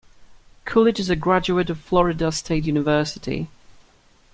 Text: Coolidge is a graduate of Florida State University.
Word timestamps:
Coolidge 0.65 0.99
is 0.99 1.11
a 1.11 1.15
graduate 1.15 1.69
of 1.69 1.79
Florida 1.79 2.31
State 2.31 2.65
University. 2.65 3.49